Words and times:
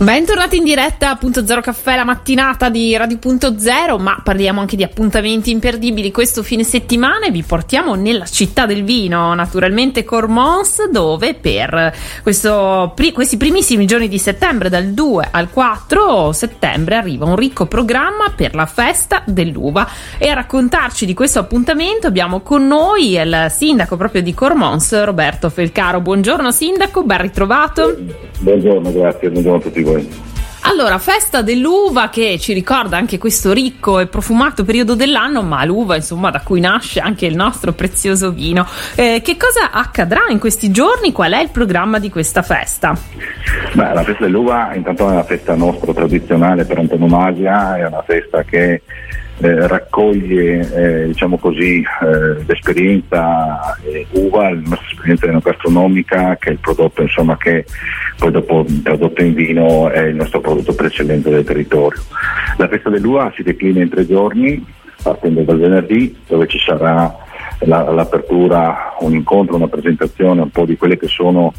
Bentornati 0.00 0.56
in 0.56 0.64
diretta 0.64 1.10
a 1.10 1.16
Punto 1.16 1.44
Zero 1.44 1.60
Caffè 1.60 1.94
la 1.94 2.04
mattinata 2.04 2.70
di 2.70 2.96
Radio 2.96 3.18
Punto 3.18 3.58
Zero, 3.58 3.98
ma 3.98 4.18
parliamo 4.24 4.58
anche 4.58 4.74
di 4.74 4.82
appuntamenti 4.82 5.50
imperdibili 5.50 6.10
questo 6.10 6.42
fine 6.42 6.64
settimana 6.64 7.26
e 7.26 7.30
vi 7.30 7.42
portiamo 7.42 7.96
nella 7.96 8.24
città 8.24 8.64
del 8.64 8.82
vino, 8.82 9.34
naturalmente 9.34 10.02
Cormons, 10.02 10.88
dove 10.88 11.34
per 11.34 11.94
questo, 12.22 12.94
questi 13.12 13.36
primissimi 13.36 13.84
giorni 13.84 14.08
di 14.08 14.16
settembre, 14.16 14.70
dal 14.70 14.86
2 14.86 15.28
al 15.30 15.50
4 15.50 16.32
settembre, 16.32 16.96
arriva 16.96 17.26
un 17.26 17.36
ricco 17.36 17.66
programma 17.66 18.32
per 18.34 18.54
la 18.54 18.64
festa 18.64 19.22
dell'uva. 19.26 19.86
E 20.16 20.28
a 20.28 20.34
raccontarci 20.34 21.04
di 21.04 21.12
questo 21.12 21.40
appuntamento 21.40 22.06
abbiamo 22.06 22.40
con 22.40 22.66
noi 22.66 23.18
il 23.18 23.48
sindaco 23.50 23.98
proprio 23.98 24.22
di 24.22 24.32
Cormons, 24.32 25.04
Roberto 25.04 25.50
Felcaro. 25.50 26.00
Buongiorno 26.00 26.50
sindaco, 26.50 27.02
ben 27.02 27.20
ritrovato. 27.20 27.98
Buongiorno, 28.38 28.90
grazie, 28.90 29.28
buongiorno 29.28 29.58
a 29.58 29.60
tutti 29.60 29.88
voi. 29.92 30.28
Allora, 30.62 30.98
festa 30.98 31.40
dell'uva 31.40 32.10
che 32.10 32.38
ci 32.38 32.52
ricorda 32.52 32.96
anche 32.98 33.16
questo 33.16 33.52
ricco 33.52 33.98
e 33.98 34.06
profumato 34.06 34.62
periodo 34.62 34.94
dell'anno, 34.94 35.42
ma 35.42 35.64
l'uva, 35.64 35.96
insomma, 35.96 36.30
da 36.30 36.42
cui 36.42 36.60
nasce 36.60 37.00
anche 37.00 37.24
il 37.24 37.34
nostro 37.34 37.72
prezioso 37.72 38.30
vino. 38.30 38.66
Eh, 38.94 39.22
che 39.24 39.36
cosa 39.38 39.70
accadrà 39.72 40.26
in 40.28 40.38
questi 40.38 40.70
giorni? 40.70 41.12
Qual 41.12 41.32
è 41.32 41.40
il 41.40 41.48
programma 41.48 41.98
di 41.98 42.10
questa 42.10 42.42
festa? 42.42 42.94
Beh, 43.72 43.94
la 43.94 44.04
festa 44.04 44.24
dell'uva 44.24 44.72
intanto 44.74 45.08
è 45.08 45.12
una 45.12 45.24
festa 45.24 45.54
nostra 45.54 45.94
tradizionale 45.94 46.64
per 46.64 46.78
antonomasia, 46.78 47.78
è 47.78 47.86
una 47.86 48.02
festa 48.02 48.42
che 48.44 48.82
eh, 49.40 49.66
raccoglie 49.66 50.60
eh, 50.74 51.06
diciamo 51.06 51.38
così, 51.38 51.82
eh, 51.82 52.44
l'esperienza 52.46 53.76
eh, 53.82 54.06
uva, 54.12 54.50
la 54.50 54.60
nostra 54.60 54.86
esperienza 54.90 55.26
enogastronomica, 55.26 56.36
che 56.36 56.50
è 56.50 56.52
il 56.52 56.58
prodotto 56.58 57.02
insomma, 57.02 57.36
che 57.36 57.64
poi 58.18 58.30
dopo 58.30 58.66
tradotto 58.82 59.22
in 59.22 59.34
vino 59.34 59.88
è 59.90 60.02
il 60.02 60.16
nostro 60.16 60.40
prodotto 60.40 60.74
per 60.74 60.86
eccellenza 60.86 61.30
del 61.30 61.44
territorio. 61.44 62.00
La 62.58 62.68
festa 62.68 62.90
dell'uva 62.90 63.32
si 63.34 63.42
declina 63.42 63.80
in 63.82 63.88
tre 63.88 64.06
giorni, 64.06 64.64
partendo 65.02 65.42
dal 65.42 65.58
venerdì, 65.58 66.16
dove 66.26 66.46
ci 66.46 66.58
sarà 66.58 67.28
l'apertura, 67.66 68.96
un 69.00 69.12
incontro, 69.12 69.56
una 69.56 69.68
presentazione 69.68 70.40
un 70.40 70.50
po' 70.50 70.64
di 70.64 70.76
quelle 70.76 70.96
che 70.96 71.08
sono 71.08 71.52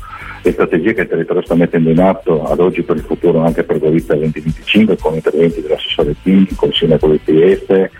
le 0.44 0.52
strategie 0.52 0.94
che 0.94 1.02
il 1.02 1.08
territorio 1.08 1.44
sta 1.44 1.56
mettendo 1.56 1.90
in 1.90 2.00
atto 2.00 2.44
ad 2.46 2.60
oggi 2.60 2.82
per 2.82 2.96
il 2.96 3.04
futuro 3.04 3.42
anche 3.42 3.64
per 3.64 3.78
Govizia 3.78 4.16
2025 4.16 4.98
con 4.98 5.14
interventi 5.14 5.62
dell'assessore 5.62 6.16
Pini, 6.22 6.48
con 6.56 6.72
Sindaco 6.74 7.08
del 7.08 7.22
Trieste, 7.24 7.92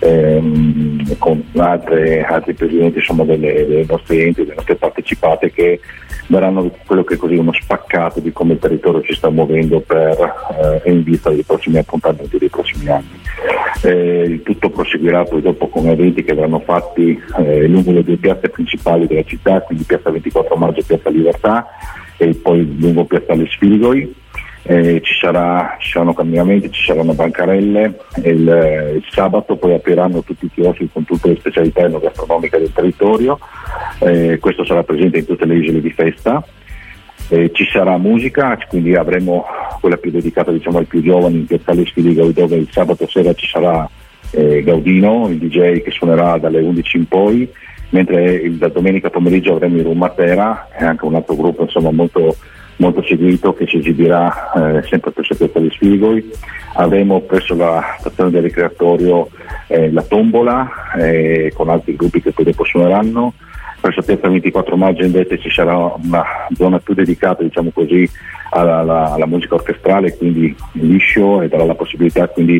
ehm, 0.00 1.16
con 1.18 1.44
altre, 1.56 2.24
altri 2.24 2.54
presidenti 2.54 2.98
insomma, 2.98 3.24
delle, 3.24 3.66
delle 3.66 3.84
nostre 3.88 4.24
enti, 4.24 4.42
delle 4.42 4.56
nostre 4.56 4.74
partecipate 4.74 5.52
che 5.52 5.80
daranno 6.26 6.70
quello 6.86 7.04
che 7.04 7.14
è 7.14 7.16
così 7.16 7.36
uno 7.36 7.52
spaccato 7.52 8.20
di 8.20 8.32
come 8.32 8.54
il 8.54 8.58
territorio 8.58 9.02
ci 9.02 9.14
sta 9.14 9.30
muovendo 9.30 9.80
per, 9.80 10.80
eh, 10.84 10.90
in 10.90 11.02
vista 11.02 11.30
dei 11.30 11.42
prossimi 11.42 11.78
appuntamenti 11.78 12.38
dei 12.38 12.48
prossimi 12.48 12.88
anni. 12.88 13.22
Eh, 13.82 14.40
tutto 14.42 14.70
proseguirà 14.70 15.24
poi 15.24 15.42
dopo 15.42 15.68
con 15.68 15.86
eventi 15.88 16.24
che 16.24 16.34
verranno 16.34 16.60
fatti 16.60 17.20
eh, 17.38 17.66
lungo 17.66 17.92
le 17.92 18.02
due 18.02 18.16
piazze 18.16 18.48
principali 18.48 19.06
della 19.06 19.24
città, 19.24 19.60
quindi 19.60 19.84
piazza 19.84 20.10
24 20.10 20.56
maggio 20.56 20.80
e 20.80 20.84
piazza 20.84 21.10
Libertà 21.10 21.66
e 22.16 22.34
poi 22.34 22.78
lungo 22.78 23.04
piazzale 23.04 23.46
Sfigoi 23.46 24.22
eh, 24.66 25.00
ci, 25.02 25.14
sarà, 25.20 25.76
ci, 25.78 25.90
saranno 25.90 26.14
cambiamenti, 26.14 26.70
ci 26.72 26.84
saranno 26.84 27.12
bancarelle, 27.12 27.98
il, 28.24 28.94
il, 28.96 29.04
sabato 29.10 29.56
poi 29.56 29.74
apriranno 29.74 30.22
tutti 30.22 30.46
i 30.46 30.50
chioschi 30.50 30.88
con 30.90 31.04
tutte 31.04 31.28
le 31.28 31.36
specialità 31.36 31.82
enogastronomiche 31.82 32.58
del 32.58 32.72
territorio, 32.72 33.38
eh, 33.98 34.38
questo 34.40 34.64
sarà 34.64 34.82
presente 34.82 35.18
in 35.18 35.26
tutte 35.26 35.44
le 35.44 35.56
isole 35.56 35.80
di 35.80 35.90
festa. 35.90 36.42
Eh, 37.28 37.50
ci 37.52 37.66
sarà 37.70 37.96
musica, 37.96 38.58
quindi 38.68 38.94
avremo 38.94 39.46
quella 39.80 39.96
più 39.96 40.10
dedicata 40.10 40.52
diciamo, 40.52 40.78
ai 40.78 40.84
più 40.84 41.02
giovani 41.02 41.36
in 41.36 41.46
Piazzale 41.46 41.86
Sfiligo 41.86 42.30
dove 42.32 42.56
il 42.56 42.68
sabato 42.70 43.06
sera 43.06 43.32
ci 43.32 43.48
sarà 43.48 43.88
eh, 44.30 44.62
Gaudino, 44.62 45.28
il 45.28 45.38
DJ 45.38 45.82
che 45.82 45.90
suonerà 45.90 46.36
dalle 46.38 46.60
11 46.60 46.96
in 46.96 47.08
poi, 47.08 47.48
mentre 47.90 48.34
il, 48.34 48.58
la 48.58 48.68
domenica 48.68 49.10
pomeriggio 49.10 49.52
avremo 49.52 49.76
il 49.76 49.84
Room 49.84 49.98
Matera 49.98 50.68
e 50.78 50.84
anche 50.84 51.04
un 51.04 51.14
altro 51.14 51.34
gruppo 51.34 51.62
insomma, 51.62 51.90
molto 51.90 52.36
molto 52.76 53.02
seguito 53.02 53.54
che 53.54 53.66
si 53.66 53.78
esibirà 53.78 54.78
eh, 54.78 54.82
sempre 54.82 55.12
presso 55.12 55.34
Piazza 55.34 55.60
di 55.60 55.70
Sfigoi. 55.70 56.30
Avremo 56.74 57.20
presso 57.20 57.54
la 57.54 57.96
stazione 57.98 58.30
del 58.30 58.42
ricreatorio 58.42 59.28
eh, 59.68 59.92
la 59.92 60.02
tombola 60.02 60.68
eh, 60.96 61.52
con 61.54 61.68
altri 61.68 61.94
gruppi 61.94 62.20
che 62.20 62.32
poi 62.32 62.44
dopo 62.44 62.64
suoneranno. 62.64 63.34
Presso 63.84 64.00
Piazza 64.00 64.30
24 64.30 64.76
maggio 64.78 65.04
invece 65.04 65.38
ci 65.38 65.50
sarà 65.50 65.76
una 65.76 66.24
zona 66.56 66.78
più 66.78 66.94
dedicata 66.94 67.42
diciamo 67.42 67.68
così, 67.70 68.08
alla, 68.48 68.78
alla, 68.78 69.12
alla, 69.12 69.26
musica 69.26 69.56
orchestrale, 69.56 70.16
quindi 70.16 70.56
liscio 70.72 71.42
e 71.42 71.48
darà 71.48 71.66
la 71.66 71.74
possibilità 71.74 72.26
quindi 72.28 72.58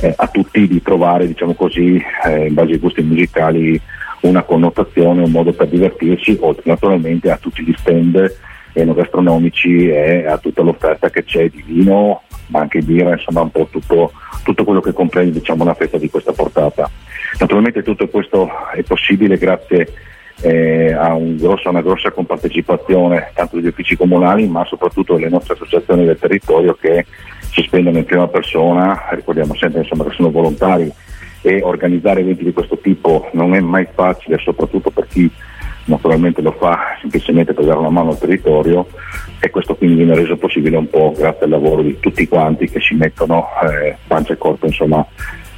eh, 0.00 0.14
a 0.16 0.28
tutti 0.28 0.68
di 0.68 0.80
trovare 0.80 1.26
diciamo 1.26 1.54
così, 1.54 2.00
eh, 2.24 2.46
in 2.46 2.54
base 2.54 2.74
ai 2.74 2.78
gusti 2.78 3.02
musicali 3.02 3.80
una 4.20 4.44
connotazione, 4.44 5.24
un 5.24 5.32
modo 5.32 5.52
per 5.52 5.66
divertirsi, 5.66 6.38
oltre 6.40 6.62
naturalmente 6.66 7.32
a 7.32 7.36
tutti 7.36 7.64
gli 7.64 7.74
stand 7.76 8.32
enogastronomici 8.72 9.88
e 9.88 10.24
a 10.28 10.38
tutta 10.38 10.62
l'offerta 10.62 11.10
che 11.10 11.24
c'è 11.24 11.48
di 11.48 11.64
vino, 11.66 12.22
ma 12.46 12.60
anche 12.60 12.78
birra, 12.80 13.14
insomma 13.14 13.40
un 13.40 13.50
po' 13.50 13.66
tutto, 13.68 14.12
tutto 14.44 14.62
quello 14.62 14.80
che 14.80 14.92
comprende 14.92 15.32
diciamo, 15.32 15.64
una 15.64 15.74
festa 15.74 15.98
di 15.98 16.08
questa 16.08 16.30
portata. 16.30 16.88
Naturalmente 17.40 17.82
tutto 17.82 18.06
questo 18.06 18.48
è 18.72 18.84
possibile 18.84 19.36
grazie 19.36 19.88
eh, 20.42 20.92
a 20.92 21.14
un 21.14 21.36
grosso, 21.36 21.68
una 21.68 21.82
grossa 21.82 22.10
compartecipazione 22.10 23.30
tanto 23.34 23.56
degli 23.56 23.66
uffici 23.66 23.96
comunali 23.96 24.46
ma 24.46 24.64
soprattutto 24.64 25.14
delle 25.14 25.28
nostre 25.28 25.54
associazioni 25.54 26.04
del 26.04 26.18
territorio 26.18 26.74
che 26.74 27.06
si 27.52 27.62
spendono 27.62 27.98
in 27.98 28.04
prima 28.04 28.28
persona, 28.28 29.08
ricordiamo 29.10 29.54
sempre 29.54 29.80
insomma, 29.80 30.04
che 30.04 30.14
sono 30.14 30.30
volontari 30.30 30.90
e 31.42 31.62
organizzare 31.62 32.20
eventi 32.20 32.44
di 32.44 32.52
questo 32.52 32.78
tipo 32.78 33.28
non 33.32 33.54
è 33.54 33.60
mai 33.60 33.86
facile, 33.92 34.38
soprattutto 34.38 34.90
per 34.90 35.06
chi 35.06 35.30
naturalmente 35.86 36.42
lo 36.42 36.52
fa 36.52 36.96
semplicemente 37.00 37.52
per 37.52 37.64
dare 37.64 37.78
una 37.78 37.88
mano 37.88 38.10
al 38.10 38.18
territorio 38.18 38.86
e 39.40 39.50
questo 39.50 39.74
quindi 39.74 39.96
viene 39.96 40.14
reso 40.14 40.36
possibile 40.36 40.76
un 40.76 40.88
po' 40.88 41.12
grazie 41.16 41.44
al 41.44 41.50
lavoro 41.50 41.82
di 41.82 41.98
tutti 41.98 42.28
quanti 42.28 42.68
che 42.68 42.80
si 42.80 42.94
mettono 42.94 43.48
eh, 43.62 43.96
pancia 44.06 44.34
e 44.34 44.38
corpo 44.38 44.66
insomma, 44.66 45.04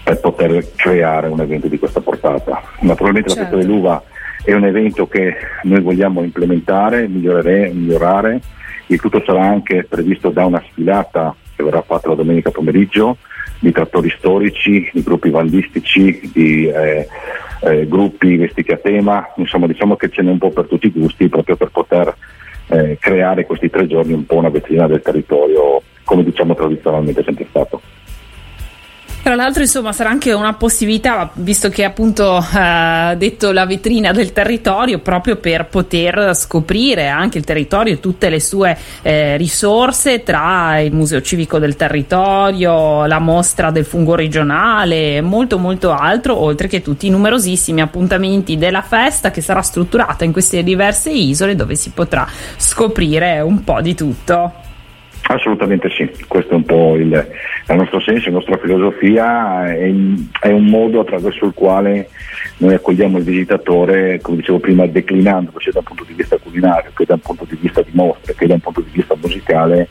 per 0.02 0.20
poter 0.20 0.72
creare 0.74 1.28
un 1.28 1.40
evento 1.40 1.68
di 1.68 1.78
questa 1.78 2.00
portata. 2.00 2.62
Naturalmente 2.80 3.30
certo. 3.30 3.44
la 3.44 3.48
festa 3.50 3.66
dell'uva 3.66 4.02
è 4.44 4.52
un 4.52 4.64
evento 4.64 5.06
che 5.06 5.36
noi 5.62 5.80
vogliamo 5.80 6.22
implementare, 6.22 7.06
migliorare, 7.06 8.40
il 8.86 9.00
tutto 9.00 9.22
sarà 9.24 9.42
anche 9.42 9.84
previsto 9.88 10.30
da 10.30 10.44
una 10.44 10.62
sfilata 10.68 11.34
che 11.54 11.62
verrà 11.62 11.82
fatta 11.82 12.08
la 12.08 12.14
domenica 12.14 12.50
pomeriggio 12.50 13.16
di 13.60 13.70
trattori 13.70 14.10
storici, 14.10 14.90
di 14.92 15.02
gruppi 15.02 15.30
valdistici, 15.30 16.30
di 16.32 16.66
eh, 16.66 17.06
eh, 17.62 17.86
gruppi 17.86 18.36
vestiti 18.36 18.72
a 18.72 18.76
tema, 18.76 19.32
insomma 19.36 19.68
diciamo 19.68 19.94
che 19.94 20.08
ce 20.10 20.22
n'è 20.22 20.30
un 20.30 20.38
po' 20.38 20.50
per 20.50 20.66
tutti 20.66 20.88
i 20.88 20.90
gusti 20.90 21.28
proprio 21.28 21.56
per 21.56 21.68
poter 21.70 22.14
eh, 22.66 22.98
creare 23.00 23.46
questi 23.46 23.70
tre 23.70 23.86
giorni 23.86 24.12
un 24.12 24.26
po' 24.26 24.36
una 24.36 24.48
vetrina 24.48 24.88
del 24.88 25.02
territorio 25.02 25.80
come 26.02 26.24
diciamo 26.24 26.54
tradizionalmente 26.54 27.22
sempre 27.22 27.46
stato. 27.48 27.80
Tra 29.22 29.36
l'altro, 29.36 29.62
insomma, 29.62 29.92
sarà 29.92 30.10
anche 30.10 30.32
una 30.32 30.54
possibilità, 30.54 31.30
visto 31.34 31.68
che 31.68 31.84
appunto 31.84 32.38
eh, 32.38 33.14
detto 33.16 33.52
la 33.52 33.66
vetrina 33.66 34.10
del 34.10 34.32
territorio, 34.32 34.98
proprio 34.98 35.36
per 35.36 35.66
poter 35.66 36.34
scoprire 36.34 37.06
anche 37.06 37.38
il 37.38 37.44
territorio 37.44 37.92
e 37.92 38.00
tutte 38.00 38.28
le 38.28 38.40
sue 38.40 38.76
eh, 39.02 39.36
risorse 39.36 40.24
tra 40.24 40.80
il 40.80 40.92
Museo 40.92 41.22
Civico 41.22 41.60
del 41.60 41.76
Territorio, 41.76 43.06
la 43.06 43.20
mostra 43.20 43.70
del 43.70 43.84
fungo 43.84 44.16
regionale, 44.16 45.20
molto 45.20 45.56
molto 45.56 45.92
altro, 45.92 46.36
oltre 46.36 46.66
che 46.66 46.82
tutti 46.82 47.06
i 47.06 47.10
numerosissimi 47.10 47.80
appuntamenti 47.80 48.58
della 48.58 48.82
festa 48.82 49.30
che 49.30 49.40
sarà 49.40 49.62
strutturata 49.62 50.24
in 50.24 50.32
queste 50.32 50.64
diverse 50.64 51.10
isole 51.10 51.54
dove 51.54 51.76
si 51.76 51.90
potrà 51.90 52.26
scoprire 52.56 53.38
un 53.38 53.62
po' 53.62 53.80
di 53.80 53.94
tutto. 53.94 54.52
Assolutamente 55.28 55.88
sì, 55.90 56.10
questo 56.26 56.54
è 56.54 56.56
un 56.56 56.64
po' 56.64 56.96
il, 56.96 57.26
il 57.68 57.76
nostro 57.76 58.00
senso, 58.00 58.28
la 58.28 58.36
nostra 58.36 58.58
filosofia, 58.58 59.72
è, 59.72 59.92
è, 60.40 60.50
un 60.50 60.64
modo 60.64 61.00
attraverso 61.00 61.46
il 61.46 61.52
quale 61.54 62.08
noi 62.58 62.74
accogliamo 62.74 63.18
il 63.18 63.24
visitatore, 63.24 64.20
come 64.20 64.38
dicevo 64.38 64.58
prima, 64.58 64.86
declinando 64.86 65.52
sia 65.58 65.72
da 65.72 65.78
un 65.78 65.84
punto 65.84 66.04
di 66.04 66.14
vista 66.14 66.36
culinario 66.38 66.90
che 66.94 67.04
da 67.04 67.14
un 67.14 67.20
punto 67.20 67.44
di 67.44 67.56
vista 67.60 67.80
di 67.82 67.90
mostre, 67.92 68.34
che 68.34 68.46
da 68.46 68.54
un 68.54 68.60
punto 68.60 68.80
di 68.80 68.90
vista 68.92 69.16
musicale, 69.20 69.88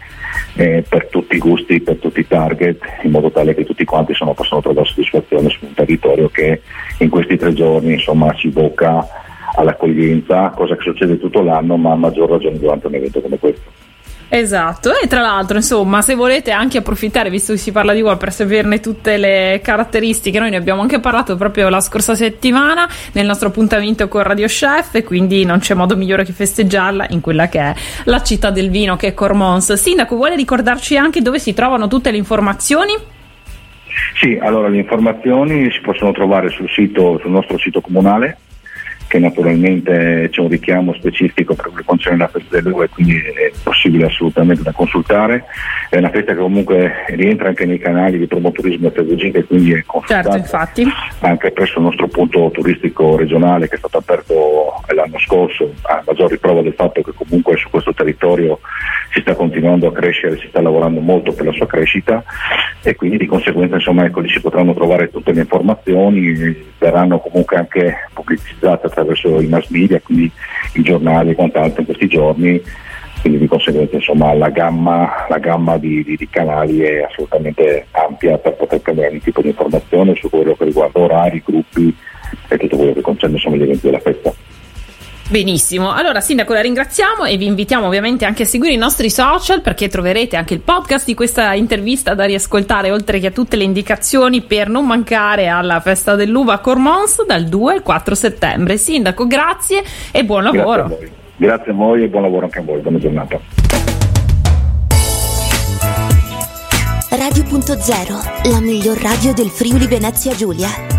eh, 0.55 0.83
per 0.87 1.07
tutti 1.07 1.35
i 1.35 1.39
gusti, 1.39 1.79
per 1.79 1.95
tutti 1.95 2.19
i 2.19 2.27
target, 2.27 2.79
in 3.03 3.11
modo 3.11 3.31
tale 3.31 3.55
che 3.55 3.65
tutti 3.65 3.85
quanti 3.85 4.11
insomma, 4.11 4.33
possano 4.33 4.61
trovare 4.61 4.87
soddisfazione 4.87 5.49
su 5.49 5.65
un 5.65 5.73
territorio 5.73 6.29
che 6.29 6.61
in 6.99 7.09
questi 7.09 7.37
tre 7.37 7.53
giorni 7.53 7.93
insomma, 7.93 8.33
si 8.37 8.49
bocca 8.49 9.07
all'accoglienza, 9.55 10.49
cosa 10.55 10.75
che 10.75 10.83
succede 10.83 11.19
tutto 11.19 11.41
l'anno, 11.41 11.77
ma 11.77 11.91
a 11.91 11.95
maggior 11.95 12.29
ragione 12.29 12.59
durante 12.59 12.87
un 12.87 12.95
evento 12.95 13.21
come 13.21 13.37
questo. 13.37 13.89
Esatto, 14.33 14.97
e 14.97 15.07
tra 15.07 15.19
l'altro, 15.19 15.57
insomma, 15.57 16.01
se 16.01 16.15
volete 16.15 16.51
anche 16.51 16.77
approfittare, 16.77 17.29
visto 17.29 17.51
che 17.51 17.59
si 17.59 17.73
parla 17.73 17.91
di 17.91 17.99
uova, 17.99 18.15
per 18.15 18.31
saperne 18.31 18.79
tutte 18.79 19.17
le 19.17 19.59
caratteristiche, 19.61 20.39
noi 20.39 20.51
ne 20.51 20.55
abbiamo 20.55 20.81
anche 20.81 21.01
parlato 21.01 21.35
proprio 21.35 21.67
la 21.67 21.81
scorsa 21.81 22.15
settimana 22.15 22.87
nel 23.11 23.25
nostro 23.25 23.49
appuntamento 23.49 24.07
con 24.07 24.23
Radio 24.23 24.47
Chef, 24.47 24.95
e 24.95 25.03
quindi 25.03 25.43
non 25.43 25.59
c'è 25.59 25.73
modo 25.73 25.97
migliore 25.97 26.23
che 26.23 26.31
festeggiarla 26.31 27.07
in 27.09 27.19
quella 27.19 27.49
che 27.49 27.59
è 27.59 27.75
la 28.05 28.23
città 28.23 28.51
del 28.51 28.69
vino, 28.69 28.95
che 28.95 29.07
è 29.07 29.13
Cormons. 29.13 29.73
Sindaco, 29.73 30.15
vuole 30.15 30.37
ricordarci 30.37 30.95
anche 30.95 31.21
dove 31.21 31.37
si 31.37 31.53
trovano 31.53 31.89
tutte 31.89 32.09
le 32.09 32.15
informazioni? 32.15 32.93
Sì, 34.17 34.39
allora 34.41 34.69
le 34.69 34.77
informazioni 34.77 35.69
si 35.73 35.81
possono 35.81 36.13
trovare 36.13 36.47
sul, 36.47 36.69
sito, 36.69 37.19
sul 37.19 37.31
nostro 37.31 37.57
sito 37.57 37.81
comunale 37.81 38.37
che 39.11 39.19
naturalmente 39.19 40.29
c'è 40.31 40.39
un 40.39 40.47
richiamo 40.47 40.93
specifico 40.93 41.53
per 41.53 41.65
quel 41.65 41.79
che 41.79 41.83
concerne 41.83 42.19
la 42.19 42.29
festa 42.29 42.61
dell'uva 42.61 42.85
e 42.85 42.89
quindi 42.89 43.17
è 43.17 43.51
possibile 43.61 44.05
assolutamente 44.05 44.63
da 44.63 44.71
consultare. 44.71 45.43
È 45.89 45.97
una 45.97 46.09
festa 46.11 46.31
che 46.31 46.39
comunque 46.39 46.93
rientra 47.09 47.49
anche 47.49 47.65
nei 47.65 47.77
canali 47.77 48.17
di 48.17 48.25
promoturismo 48.25 48.87
e 48.87 48.91
pedagogica 48.91 49.39
e 49.39 49.43
quindi 49.43 49.73
è 49.73 49.83
consultata 49.85 50.31
certo, 50.31 50.47
anche 51.19 51.51
presso 51.51 51.79
il 51.79 51.83
nostro 51.83 52.07
punto 52.07 52.51
turistico 52.53 53.17
regionale 53.17 53.67
che 53.67 53.75
è 53.75 53.79
stato 53.79 53.97
aperto 53.97 54.81
l'anno 54.93 55.19
scorso, 55.19 55.73
a 55.81 56.01
maggior 56.05 56.29
riprova 56.29 56.61
del 56.61 56.73
fatto 56.73 57.01
che 57.01 57.11
comunque 57.13 57.57
su 57.57 57.69
questo 57.69 57.93
territorio 57.93 58.59
si 59.11 59.19
sta 59.19 59.35
continuando 59.35 59.87
a 59.87 59.91
crescere, 59.91 60.39
si 60.39 60.47
sta 60.47 60.61
lavorando 60.61 61.01
molto 61.01 61.33
per 61.33 61.47
la 61.47 61.51
sua 61.51 61.67
crescita 61.67 62.23
e 62.81 62.95
quindi 62.95 63.17
di 63.17 63.25
conseguenza 63.25 63.75
insomma 63.75 64.05
ecco 64.05 64.21
lì 64.21 64.29
si 64.29 64.39
potranno 64.39 64.73
trovare 64.73 65.09
tutte 65.09 65.33
le 65.33 65.41
informazioni, 65.41 66.69
verranno 66.77 67.19
comunque 67.19 67.57
anche 67.57 68.07
pubblicizzate 68.13 68.87
attraverso 69.01 69.41
i 69.41 69.47
mass 69.47 69.67
media, 69.69 69.99
quindi 70.01 70.31
i 70.73 70.81
giornali 70.81 71.31
e 71.31 71.35
quant'altro 71.35 71.81
in 71.81 71.85
questi 71.85 72.07
giorni, 72.07 72.61
quindi 73.21 73.39
di 73.39 73.47
conseguenza 73.47 73.95
insomma 73.95 74.33
la 74.33 74.49
gamma, 74.49 75.25
la 75.29 75.37
gamma 75.37 75.77
di, 75.77 76.03
di, 76.03 76.15
di, 76.15 76.27
canali 76.29 76.79
è 76.79 77.03
assolutamente 77.03 77.85
ampia 77.91 78.37
per 78.37 78.53
poter 78.53 78.79
prendere 78.81 79.09
ogni 79.09 79.21
tipo 79.21 79.41
di 79.41 79.49
informazione 79.49 80.15
su 80.15 80.29
quello 80.29 80.55
che 80.55 80.65
riguarda 80.65 80.99
orari, 80.99 81.43
gruppi 81.45 81.95
e 82.47 82.57
tutto 82.57 82.77
quello 82.77 82.93
che 82.93 83.01
concerne 83.01 83.35
insomma, 83.35 83.57
gli 83.57 83.63
eventi 83.63 83.85
della 83.85 83.99
festa. 83.99 84.33
Benissimo, 85.31 85.93
allora 85.93 86.19
Sindaco 86.19 86.51
la 86.51 86.59
ringraziamo 86.59 87.23
e 87.23 87.37
vi 87.37 87.45
invitiamo 87.45 87.85
ovviamente 87.85 88.25
anche 88.25 88.43
a 88.43 88.45
seguire 88.45 88.73
i 88.73 88.77
nostri 88.77 89.09
social 89.09 89.61
perché 89.61 89.87
troverete 89.87 90.35
anche 90.35 90.53
il 90.53 90.59
podcast 90.59 91.05
di 91.05 91.13
questa 91.13 91.53
intervista 91.53 92.13
da 92.13 92.25
riascoltare 92.25 92.91
oltre 92.91 93.17
che 93.17 93.27
a 93.27 93.31
tutte 93.31 93.55
le 93.55 93.63
indicazioni 93.63 94.41
per 94.41 94.67
non 94.67 94.85
mancare 94.85 95.47
alla 95.47 95.79
festa 95.79 96.15
dell'uva 96.15 96.55
a 96.55 96.59
Cormons 96.59 97.25
dal 97.25 97.45
2 97.45 97.73
al 97.75 97.81
4 97.81 98.13
settembre. 98.13 98.75
Sindaco, 98.75 99.25
grazie 99.25 99.81
e 100.11 100.25
buon 100.25 100.43
lavoro. 100.43 100.87
Grazie 100.87 100.95
a 100.95 100.99
voi, 100.99 101.11
grazie 101.37 101.71
a 101.71 101.75
voi 101.75 102.03
e 102.03 102.07
buon 102.09 102.23
lavoro 102.23 102.45
anche 102.47 102.59
a 102.59 102.63
voi, 102.63 102.81
buona 102.81 102.97
giornata. 102.97 103.39
Radio.0, 107.09 108.51
la 108.51 108.59
miglior 108.59 108.97
radio 108.97 109.33
del 109.33 109.47
Friuli 109.47 109.87
Venezia 109.87 110.35
Giulia. 110.35 110.90